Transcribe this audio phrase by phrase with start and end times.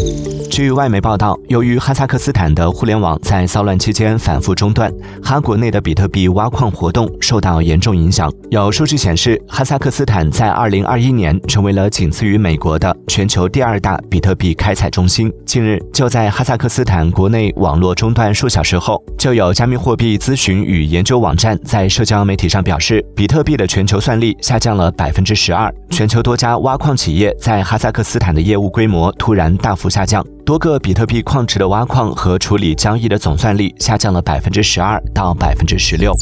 [0.00, 0.37] Thank you.
[0.58, 4.92] 据外媒报道，由于哈萨克斯坦的互联网在骚乱期间反复中断，
[5.22, 8.28] 哈国内的比特币挖矿活动受到严重影响。
[8.50, 15.32] 有数据显示，哈萨克斯坦在2021年成为了仅次于美国的全球第二大比特币开采中心。
[15.46, 30.26] 近日，就在哈萨克斯坦国内网络中断数小时后，就有加密货币咨询与研究网站在社交媒体上表示，比特币的全球算力下降了百分之十二，全球多家挖矿企业在哈萨克斯坦的业务规模突然大幅下降。
[30.48, 36.16] 多个比特币矿池的挖矿和处理交易的总算力下降了百分之十二到百分之十六。